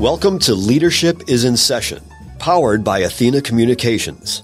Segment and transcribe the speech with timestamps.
[0.00, 2.02] Welcome to Leadership is in Session,
[2.38, 4.42] powered by Athena Communications.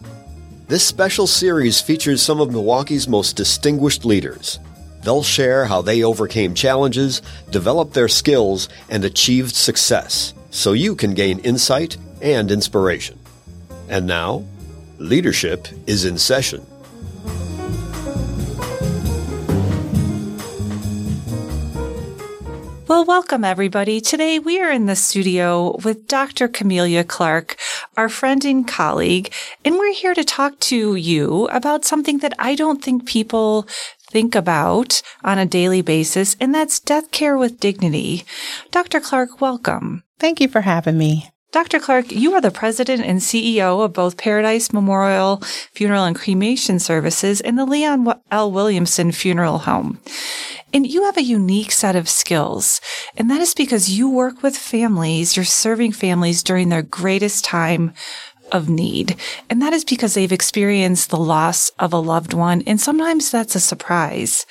[0.66, 4.58] This special series features some of Milwaukee's most distinguished leaders.
[5.02, 7.20] They'll share how they overcame challenges,
[7.50, 13.18] developed their skills, and achieved success so you can gain insight and inspiration.
[13.90, 14.46] And now,
[14.96, 16.66] Leadership is in Session.
[22.92, 24.02] Well, welcome everybody.
[24.02, 26.46] Today we are in the studio with Dr.
[26.46, 27.58] Camelia Clarke,
[27.96, 29.32] our friend and colleague,
[29.64, 33.66] and we're here to talk to you about something that I don't think people
[34.10, 38.24] think about on a daily basis, and that's death care with dignity.
[38.70, 39.00] Dr.
[39.00, 40.02] Clarke, welcome.
[40.18, 41.31] Thank you for having me.
[41.52, 41.80] Dr.
[41.80, 45.36] Clarke, you are the president and CEO of both Paradise Memorial
[45.74, 48.50] Funeral and Cremation Services and the Leon L.
[48.50, 50.00] Williamson Funeral Home.
[50.72, 52.80] And you have a unique set of skills.
[53.18, 57.92] And that is because you work with families, you're serving families during their greatest time
[58.50, 59.16] of need.
[59.50, 62.62] And that is because they've experienced the loss of a loved one.
[62.66, 64.46] And sometimes that's a surprise.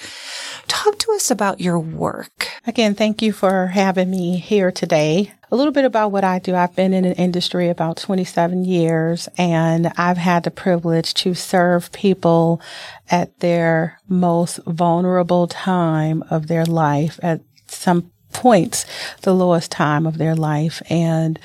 [0.68, 2.48] Talk to us about your work.
[2.68, 5.34] Again, thank you for having me here today.
[5.50, 6.54] A little bit about what I do.
[6.56, 11.92] I've been in an industry about 27 years and I've had the privilege to serve
[11.92, 12.62] people
[13.10, 18.86] at their most vulnerable time of their life at some points,
[19.24, 20.84] the lowest time of their life.
[20.88, 21.40] And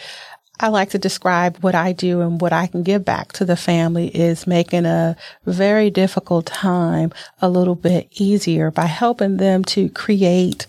[0.58, 3.56] I like to describe what I do and what I can give back to the
[3.56, 7.12] family is making a very difficult time
[7.42, 10.66] a little bit easier by helping them to create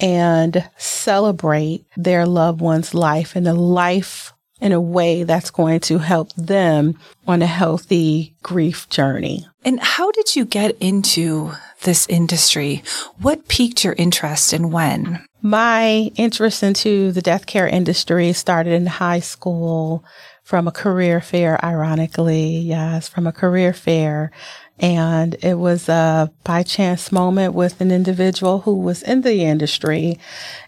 [0.00, 5.98] and celebrate their loved one's life and a life in a way that's going to
[5.98, 9.46] help them on a healthy grief journey.
[9.64, 12.82] And how did you get into this industry?
[13.20, 15.24] What piqued your interest and when?
[15.46, 20.04] My interest into the death care industry started in high school
[20.42, 22.58] from a career fair, ironically.
[22.58, 24.32] Yes, from a career fair.
[24.80, 30.18] And it was a by chance moment with an individual who was in the industry.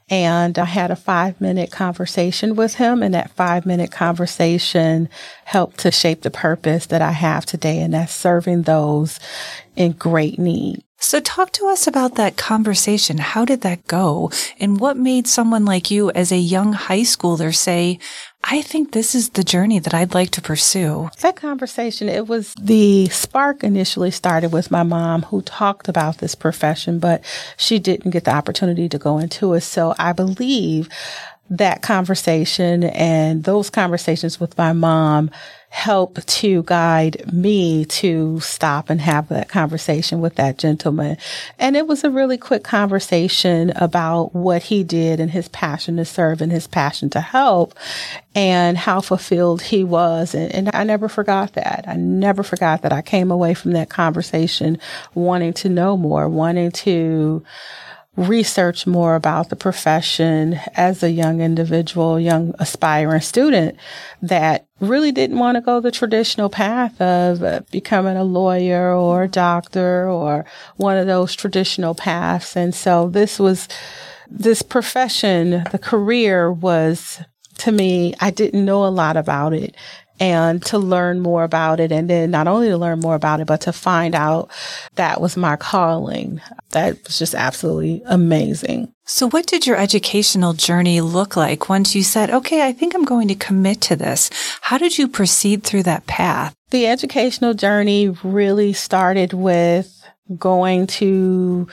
[0.09, 3.03] And I had a five minute conversation with him.
[3.03, 5.09] And that five minute conversation
[5.49, 7.81] helped to shape the purpose that I have today.
[7.81, 9.19] And that's serving those
[9.77, 10.85] in great need.
[11.01, 13.17] So talk to us about that conversation.
[13.19, 14.31] How did that go?
[14.61, 17.99] And what made someone like you as a young high schooler say,
[18.45, 21.09] I think this is the journey that I'd like to pursue?
[21.21, 26.35] That conversation, it was the spark initially started with my mom who talked about this
[26.35, 27.25] profession, but
[27.57, 29.63] she didn't get the opportunity to go into it.
[29.63, 30.89] So I believe
[31.51, 35.31] that conversation and those conversations with my mom
[35.71, 41.17] help to guide me to stop and have that conversation with that gentleman.
[41.59, 46.07] And it was a really quick conversation about what he did and his passion to
[46.07, 47.75] serve and his passion to help
[48.35, 50.35] and how fulfilled he was.
[50.35, 51.85] And, and I never forgot that.
[51.87, 54.79] I never forgot that I came away from that conversation
[55.15, 57.45] wanting to know more, wanting to
[58.19, 63.77] research more about the profession as a young individual, young aspiring student
[64.21, 69.29] that really didn't want to go the traditional path of becoming a lawyer or a
[69.29, 70.45] doctor or
[70.77, 72.57] one of those traditional paths.
[72.57, 73.69] And so this was,
[74.29, 77.23] this profession, the career was
[77.59, 79.77] to me, I didn't know a lot about it
[80.21, 81.93] and to learn more about it.
[81.93, 84.51] And then not only to learn more about it, but to find out
[84.95, 86.41] that was my calling.
[86.71, 88.93] That was just absolutely amazing.
[89.05, 93.05] So what did your educational journey look like once you said, okay, I think I'm
[93.05, 94.31] going to commit to this?
[94.61, 96.55] How did you proceed through that path?
[96.71, 99.95] The educational journey really started with
[100.39, 101.67] going to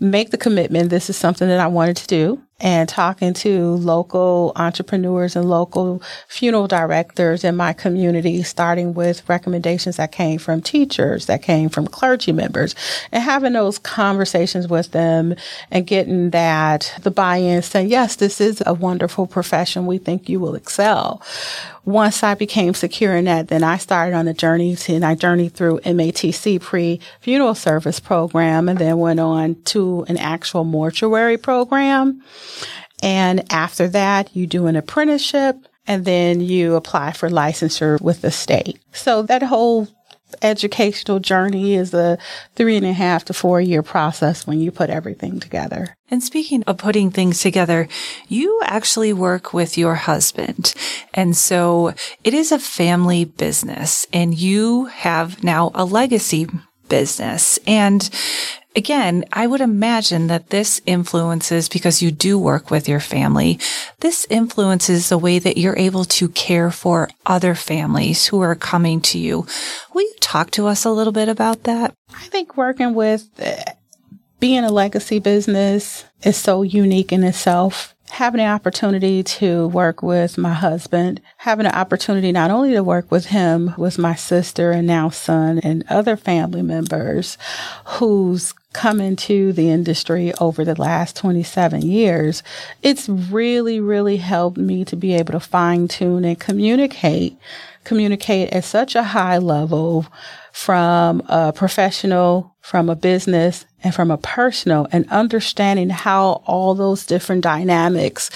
[0.00, 0.88] make the commitment.
[0.88, 6.02] This is something that I wanted to do and talking to local entrepreneurs and local
[6.26, 11.86] funeral directors in my community, starting with recommendations that came from teachers, that came from
[11.86, 12.74] clergy members,
[13.12, 15.34] and having those conversations with them
[15.70, 19.86] and getting that the buy-in saying, yes, this is a wonderful profession.
[19.86, 21.22] We think you will excel.
[21.84, 25.14] Once I became secure in that, then I started on a journey to, and I
[25.14, 32.22] journeyed through MATC pre-funeral service program and then went on to an actual mortuary program.
[33.02, 35.56] And after that, you do an apprenticeship
[35.86, 38.78] and then you apply for licensure with the state.
[38.92, 39.88] So that whole
[40.42, 42.18] educational journey is a
[42.54, 45.96] three and a half to four year process when you put everything together.
[46.10, 47.88] And speaking of putting things together,
[48.28, 50.74] you actually work with your husband.
[51.14, 51.94] And so
[52.24, 56.48] it is a family business and you have now a legacy
[56.88, 57.58] business.
[57.66, 58.08] And
[58.78, 63.58] again, I would imagine that this influences because you do work with your family.
[63.98, 69.00] This influences the way that you're able to care for other families who are coming
[69.02, 69.46] to you.
[69.92, 71.92] Will you talk to us a little bit about that?
[72.14, 73.72] I think working with uh,
[74.38, 80.38] being a legacy business is so unique in itself having the opportunity to work with
[80.38, 84.86] my husband, having the opportunity not only to work with him, with my sister and
[84.86, 87.36] now son and other family members
[87.84, 92.42] who's come into the industry over the last 27 years,
[92.82, 97.36] it's really, really helped me to be able to fine tune and communicate,
[97.84, 100.06] communicate at such a high level
[100.52, 107.06] from a professional, from a business, and from a personal, and understanding how all those
[107.06, 108.30] different dynamics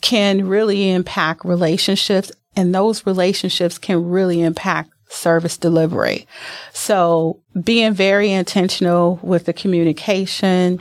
[0.00, 6.26] can really impact relationships, and those relationships can really impact service delivery.
[6.72, 10.80] So being very intentional with the communication,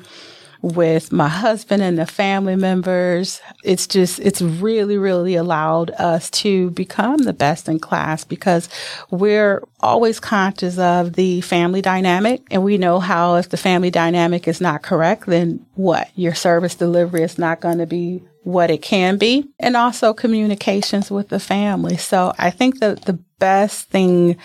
[0.65, 3.39] with my husband and the family members.
[3.63, 8.67] It's just, it's really, really allowed us to become the best in class because
[9.11, 12.41] we're always conscious of the family dynamic.
[12.49, 16.09] And we know how if the family dynamic is not correct, then what?
[16.15, 21.11] Your service delivery is not going to be what it can be and also communications
[21.11, 21.97] with the family.
[21.97, 24.37] So I think that the best thing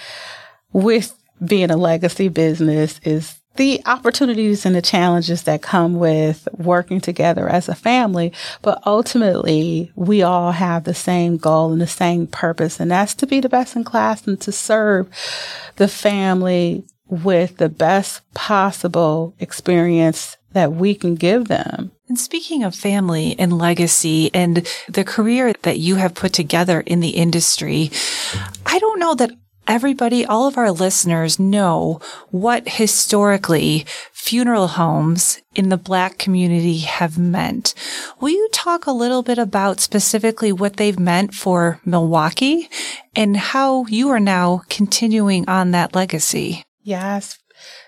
[0.75, 7.01] with being a legacy business is the opportunities and the challenges that come with working
[7.01, 8.33] together as a family.
[8.63, 13.27] But ultimately, we all have the same goal and the same purpose, and that's to
[13.27, 15.09] be the best in class and to serve
[15.77, 21.93] the family with the best possible experience that we can give them.
[22.09, 27.01] And speaking of family and legacy and the career that you have put together in
[27.01, 27.91] the industry,
[28.67, 29.33] I don't know that
[29.71, 32.01] everybody, all of our listeners know
[32.31, 37.73] what historically funeral homes in the Black community have meant.
[38.21, 42.69] Will you talk a little bit about specifically what they've meant for Milwaukee
[43.15, 46.65] and how you are now continuing on that legacy?
[46.83, 47.39] Yes.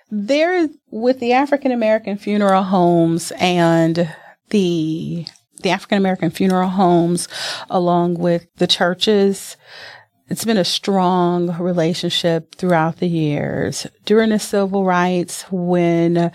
[0.09, 4.15] There, with the African American funeral homes and
[4.51, 5.27] the
[5.63, 7.29] the African American funeral homes,
[7.71, 9.57] along with the churches,
[10.33, 13.87] it's been a strong relationship throughout the years.
[14.07, 16.33] During the civil rights, when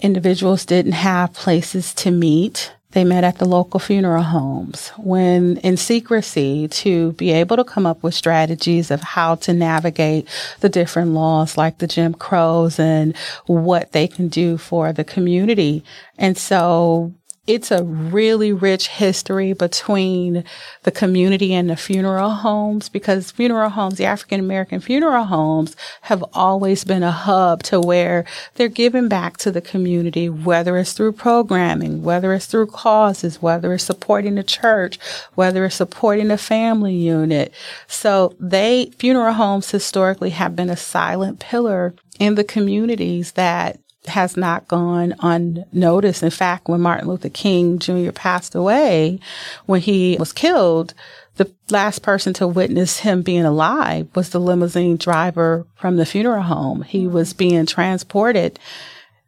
[0.00, 5.78] individuals didn't have places to meet, they met at the local funeral homes when in
[5.78, 10.28] secrecy to be able to come up with strategies of how to navigate
[10.60, 13.16] the different laws like the Jim Crows and
[13.46, 15.82] what they can do for the community.
[16.18, 17.14] And so
[17.46, 20.44] it's a really rich history between
[20.82, 26.24] the community and the funeral homes because funeral homes, the African American funeral homes have
[26.32, 31.12] always been a hub to where they're giving back to the community, whether it's through
[31.12, 34.98] programming, whether it's through causes, whether it's supporting the church,
[35.34, 37.52] whether it's supporting the family unit.
[37.86, 43.78] So they, funeral homes historically have been a silent pillar in the communities that
[44.08, 46.22] has not gone unnoticed.
[46.22, 48.10] In fact, when Martin Luther King Jr.
[48.12, 49.18] passed away,
[49.66, 50.94] when he was killed,
[51.36, 56.42] the last person to witness him being alive was the limousine driver from the funeral
[56.42, 56.82] home.
[56.82, 57.14] He mm-hmm.
[57.14, 58.58] was being transported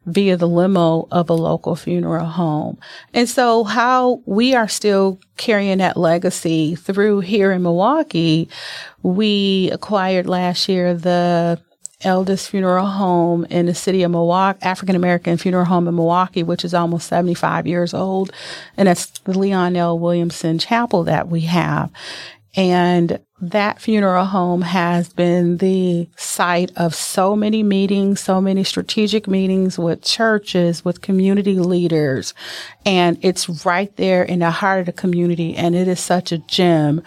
[0.05, 2.79] via the limo of a local funeral home.
[3.13, 8.49] And so how we are still carrying that legacy through here in Milwaukee,
[9.03, 11.61] we acquired last year the
[12.01, 16.63] eldest funeral home in the city of Milwaukee, African American funeral home in Milwaukee, which
[16.63, 18.31] is almost 75 years old.
[18.77, 19.99] And that's the Leon L.
[19.99, 21.91] Williamson Chapel that we have.
[22.55, 29.27] And that funeral home has been the site of so many meetings, so many strategic
[29.27, 32.33] meetings with churches, with community leaders.
[32.85, 35.55] And it's right there in the heart of the community.
[35.55, 37.03] And it is such a gem.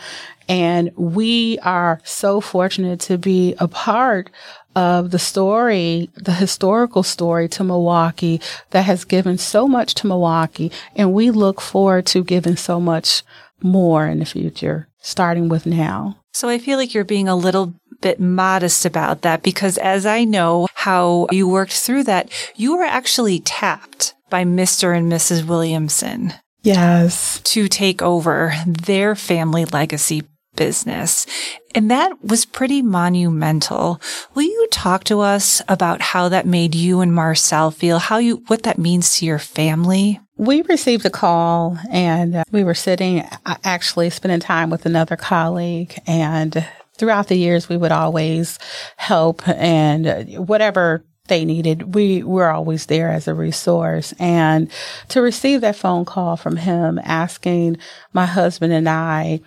[0.49, 4.31] And we are so fortunate to be a part
[4.75, 10.73] of the story, the historical story to Milwaukee that has given so much to Milwaukee.
[10.97, 13.23] And we look forward to giving so much
[13.63, 16.19] more in the future, starting with now.
[16.33, 20.25] So I feel like you're being a little bit modest about that because as I
[20.25, 24.97] know how you worked through that, you were actually tapped by Mr.
[24.97, 25.47] and Mrs.
[25.47, 26.35] Williamson.
[26.63, 27.41] Yes.
[27.45, 30.23] To take over their family legacy
[30.57, 31.27] business.
[31.75, 34.01] And that was pretty monumental.
[34.35, 38.43] Will you talk to us about how that made you and Marcel feel, how you,
[38.49, 40.21] what that means to your family?
[40.37, 45.17] We received a call and uh, we were sitting, uh, actually spending time with another
[45.17, 46.67] colleague and
[46.99, 48.59] throughout the years, we would always
[48.97, 54.13] help and uh, whatever they needed, we were always there as a resource.
[54.19, 54.71] And
[55.09, 57.79] to receive that phone call from him asking
[58.13, 59.41] my husband and I,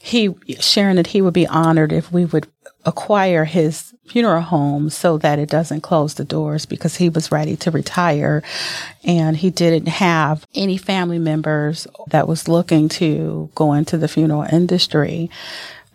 [0.00, 2.46] he sharing that he would be honored if we would
[2.84, 7.56] acquire his funeral home so that it doesn't close the doors because he was ready
[7.56, 8.42] to retire
[9.04, 14.46] and he didn't have any family members that was looking to go into the funeral
[14.50, 15.28] industry.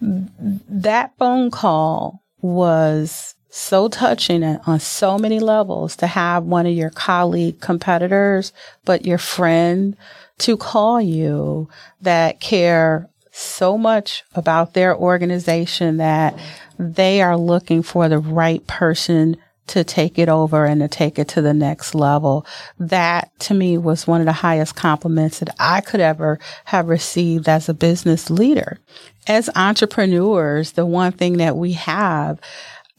[0.02, 6.90] That phone call was so touching on so many levels to have one of your
[6.90, 8.52] colleague competitors,
[8.84, 9.96] but your friend
[10.40, 11.70] to call you
[12.02, 16.38] that care so much about their organization that
[16.78, 21.30] they are looking for the right person to take it over and to take it
[21.30, 22.46] to the next level.
[22.78, 27.50] That to me was one of the highest compliments that I could ever have received
[27.50, 28.80] as a business leader.
[29.28, 32.40] As entrepreneurs, the one thing that we have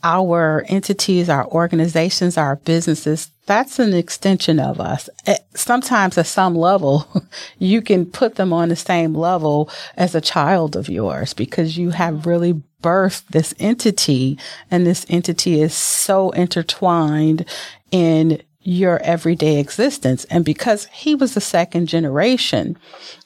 [0.03, 5.09] our entities, our organizations, our businesses, that's an extension of us.
[5.27, 7.07] Eh, sometimes at some level,
[7.59, 11.91] you can put them on the same level as a child of yours because you
[11.91, 14.39] have really birthed this entity
[14.71, 17.45] and this entity is so intertwined
[17.91, 20.25] in your everyday existence.
[20.25, 22.77] And because he was the second generation,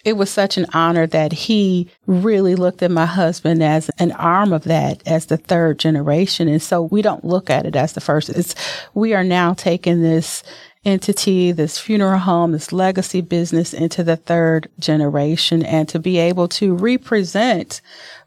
[0.04, 4.52] it was such an honor that he really looked at my husband as an arm
[4.52, 6.48] of that, as the third generation.
[6.48, 8.28] And so we don't look at it as the first.
[8.28, 8.54] It's,
[8.94, 10.42] we are now taking this
[10.84, 16.48] entity, this funeral home, this legacy business into the third generation and to be able
[16.48, 17.80] to represent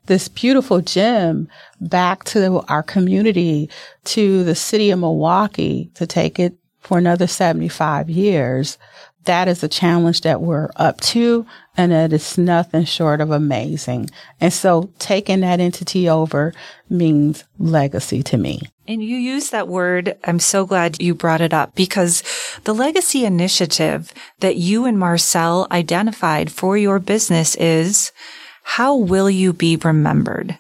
[0.06, 1.48] this beautiful gem
[1.80, 3.70] back to our community,
[4.04, 8.78] to the city of Milwaukee, to take it for another 75 years,
[9.26, 11.46] that is a challenge that we're up to
[11.78, 14.10] and it is nothing short of amazing.
[14.40, 16.54] And so taking that entity over
[16.90, 18.62] means legacy to me.
[18.88, 20.18] And you use that word.
[20.24, 22.24] I'm so glad you brought it up because
[22.64, 28.12] the legacy initiative that you and Marcel identified for your business is
[28.64, 30.58] how will you be remembered?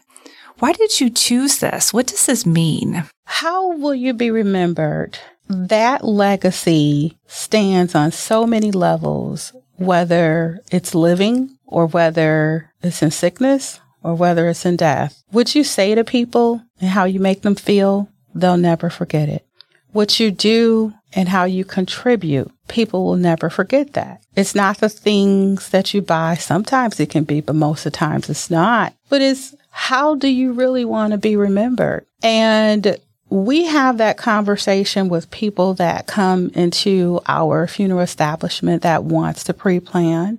[0.60, 1.92] Why did you choose this?
[1.92, 3.04] What does this mean?
[3.26, 5.18] How will you be remembered?
[5.52, 13.80] That legacy stands on so many levels, whether it's living or whether it's in sickness
[14.04, 15.24] or whether it's in death.
[15.32, 19.46] What you say to people and how you make them feel, they'll never forget it.
[19.92, 24.24] What you do and how you contribute, people will never forget that.
[24.36, 26.36] It's not the things that you buy.
[26.36, 28.94] Sometimes it can be, but most of the times it's not.
[29.10, 32.06] But it's how do you really want to be remembered?
[32.24, 32.98] And
[33.32, 39.54] we have that conversation with people that come into our funeral establishment that wants to
[39.54, 40.38] pre-plan.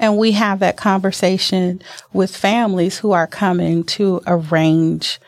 [0.00, 1.80] And we have that conversation
[2.12, 5.20] with families who are coming to arrange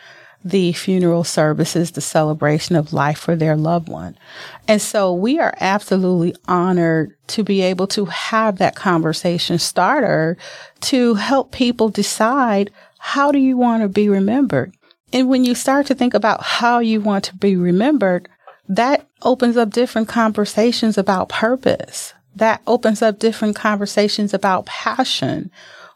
[0.45, 4.19] the funeral services, the celebration of life for their loved one.
[4.67, 10.37] And so we are absolutely honored to be able to have that conversation starter
[10.81, 14.75] to help people decide how do you want to be remembered?
[15.13, 18.29] And when you start to think about how you want to be remembered,
[18.69, 22.13] that opens up different conversations about purpose.
[22.37, 25.51] That opens up different conversations about passion.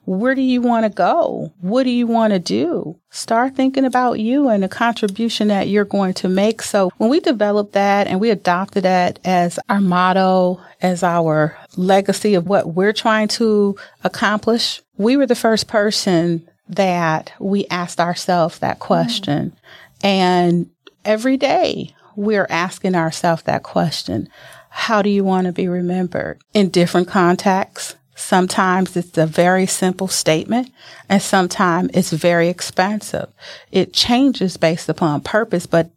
[0.05, 1.53] Where do you want to go?
[1.61, 2.99] What do you want to do?
[3.11, 6.63] Start thinking about you and the contribution that you're going to make.
[6.63, 12.35] So when we developed that and we adopted that as our motto, as our legacy
[12.35, 18.59] of what we're trying to accomplish, we were the first person that we asked ourselves
[18.59, 19.51] that question.
[19.51, 20.07] Mm.
[20.07, 20.71] And
[21.05, 24.29] every day we're asking ourselves that question.
[24.71, 27.97] How do you want to be remembered in different contexts?
[28.15, 30.71] Sometimes it's a very simple statement
[31.09, 33.29] and sometimes it's very expansive.
[33.71, 35.91] It changes based upon purpose, but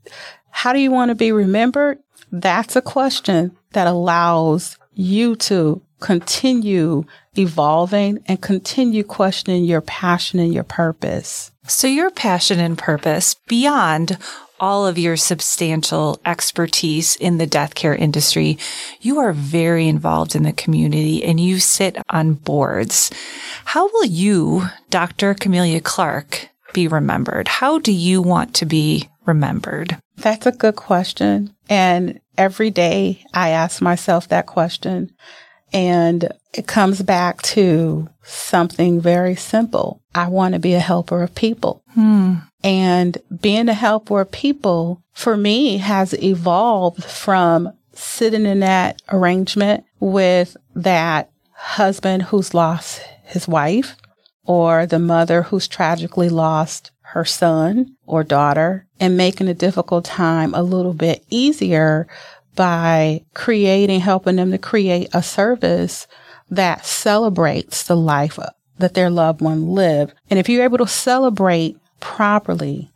[0.49, 1.99] how do you want to be remembered?
[2.31, 7.05] That's a question that allows you to continue
[7.37, 11.51] evolving and continue questioning your passion and your purpose.
[11.67, 14.17] So your passion and purpose beyond
[14.59, 18.57] all of your substantial expertise in the death care industry,
[19.01, 23.11] you are very involved in the community and you sit on boards.
[23.65, 25.33] How will you, Dr.
[25.33, 27.47] Camelia Clarke, be remembered?
[27.47, 29.97] How do you want to be remembered?
[30.17, 31.53] That's a good question.
[31.69, 35.11] And every day I ask myself that question.
[35.75, 40.01] And it comes back to something very simple.
[40.15, 41.83] I want to be a helper of people.
[41.93, 42.35] Hmm.
[42.63, 49.83] And being a helper of people for me has evolved from sitting in that arrangement
[49.99, 53.95] with that husband who's lost his wife
[54.45, 60.53] or the mother who's tragically lost her son or daughter and making a difficult time
[60.53, 62.07] a little bit easier
[62.55, 66.07] by creating, helping them to create a service
[66.49, 68.39] that celebrates the life
[68.77, 70.13] that their loved one lived.
[70.29, 72.91] And if you're able to celebrate properly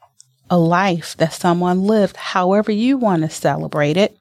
[0.49, 4.17] a life that someone lived, however you want to celebrate it,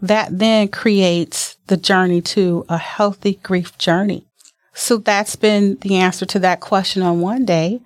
[0.00, 4.24] that then creates the journey to a healthy grief journey.
[4.74, 7.80] So that's been the answer to that question on one day.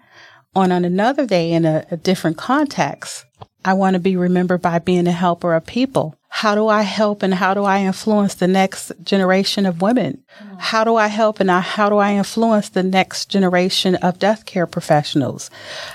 [0.57, 3.25] On, on another day in a, a different context,
[3.64, 6.16] I want to be remembered by being a helper of people.
[6.32, 10.22] How do I help and how do I influence the next generation of women?
[10.40, 10.60] Mm.
[10.60, 14.66] How do I help and how do I influence the next generation of death care
[14.66, 15.50] professionals?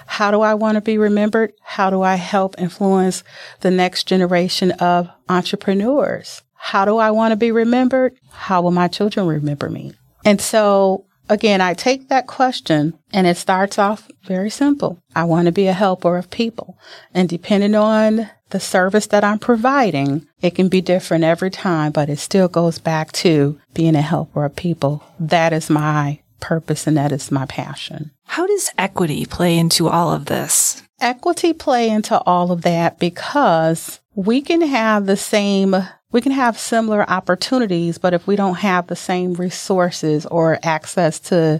[0.06, 1.54] How do I want to be remembered?
[1.64, 3.24] How do I help influence
[3.62, 6.44] the next generation of entrepreneurs?
[6.54, 8.16] How do I want to be remembered?
[8.30, 9.94] How will my children remember me?
[10.26, 15.00] And so again, I take that question and it starts off very simple.
[15.16, 16.78] I want to be a helper of people.
[17.14, 22.10] And depending on the service that I'm providing, it can be different every time, but
[22.10, 25.04] it still goes back to being a helper of people.
[25.20, 28.12] That is my purpose and that is my passion.
[28.26, 30.84] How does equity play into all of this?
[31.00, 35.76] Equity play into all of that because we can have the same
[36.12, 41.20] we can have similar opportunities, but if we don't have the same resources or access
[41.20, 41.60] to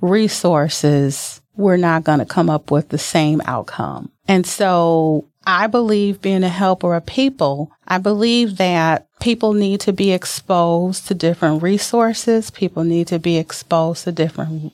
[0.00, 4.10] resources, we're not going to come up with the same outcome.
[4.26, 9.92] And so I believe being a helper of people, I believe that people need to
[9.92, 12.50] be exposed to different resources.
[12.50, 14.72] People need to be exposed to different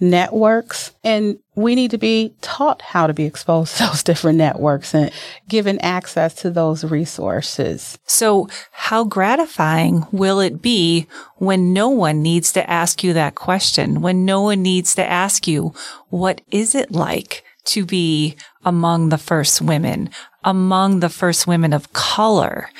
[0.00, 4.94] networks and we need to be taught how to be exposed to those different networks
[4.94, 5.10] and
[5.48, 7.98] given access to those resources.
[8.06, 11.06] So how gratifying will it be
[11.36, 14.00] when no one needs to ask you that question?
[14.00, 15.74] When no one needs to ask you,
[16.08, 20.10] what is it like to be among the first women,
[20.44, 22.70] among the first women of color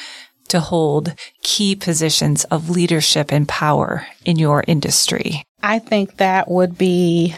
[0.48, 5.44] to hold key positions of leadership and power in your industry?
[5.62, 7.34] I think that would be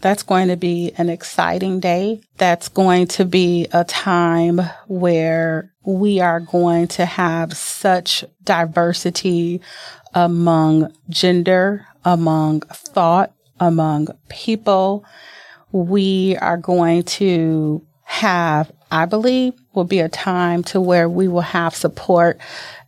[0.00, 2.20] that's going to be an exciting day.
[2.36, 9.62] That's going to be a time where we are going to have such diversity
[10.14, 15.04] among gender, among thought, among people
[15.82, 21.40] we are going to have, I believe, will be a time to where we will
[21.40, 22.38] have support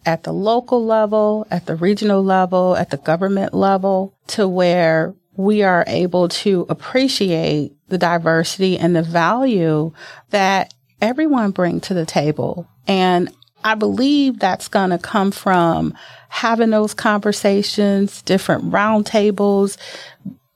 [0.06, 5.62] at the local level, at the regional level, at the government level, to where we
[5.62, 9.92] are able to appreciate the diversity and the value
[10.30, 12.66] that everyone bring to the table.
[12.86, 13.30] And
[13.64, 15.94] I believe that's going to come from
[16.28, 19.76] having those conversations, different roundtables,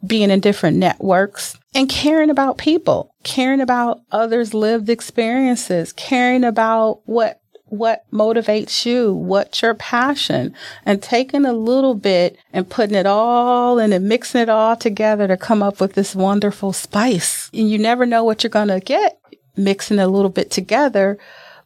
[0.07, 7.01] being in different networks and caring about people, caring about others' lived experiences, caring about
[7.05, 7.39] what
[7.73, 13.79] what motivates you, what's your passion, and taking a little bit and putting it all
[13.79, 17.49] in and mixing it all together to come up with this wonderful spice.
[17.55, 19.19] And you never know what you're going to get
[19.57, 21.19] mixing a little bit together,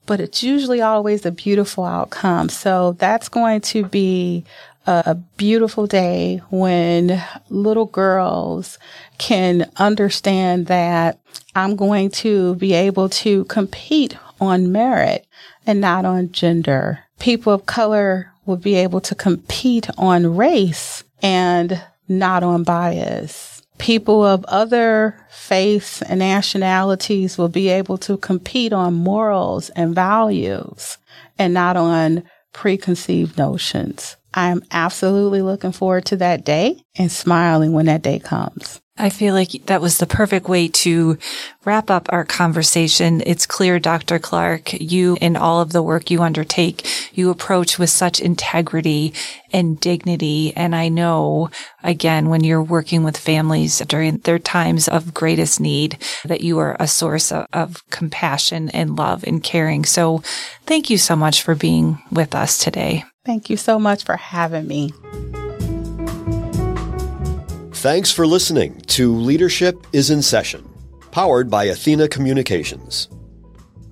[0.06, 2.48] but it's usually always a beautiful outcome.
[2.50, 4.44] So that's going to be
[4.86, 8.78] a beautiful day when little girls
[9.18, 11.18] can understand that
[11.54, 15.26] I'm going to be able to compete on merit
[15.66, 17.00] and not on gender.
[17.18, 23.62] People of color will be able to compete on race and not on bias.
[23.78, 30.98] People of other faiths and nationalities will be able to compete on morals and values
[31.38, 32.22] and not on
[32.52, 34.16] preconceived notions.
[34.36, 38.80] I'm absolutely looking forward to that day and smiling when that day comes.
[38.98, 41.18] I feel like that was the perfect way to
[41.66, 43.22] wrap up our conversation.
[43.26, 44.18] It's clear, Dr.
[44.18, 49.12] Clarke, you in all of the work you undertake, you approach with such integrity
[49.52, 50.54] and dignity.
[50.56, 51.50] And I know,
[51.82, 56.76] again, when you're working with families during their times of greatest need, that you are
[56.80, 59.84] a source of, of compassion and love and caring.
[59.84, 60.22] So
[60.64, 63.04] thank you so much for being with us today.
[63.26, 64.92] Thank you so much for having me.
[67.72, 70.64] Thanks for listening to Leadership is in Session,
[71.10, 73.08] powered by Athena Communications.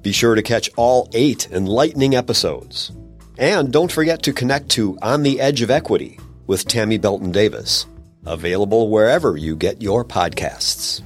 [0.02, 2.92] Be sure to catch all eight enlightening episodes.
[3.36, 7.86] And don't forget to connect to On the Edge of Equity with Tammy Belton Davis,
[8.26, 11.02] available wherever you get your podcasts.